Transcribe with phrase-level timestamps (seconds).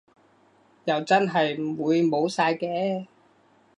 [0.85, 3.05] 又真係唔會冇晒嘅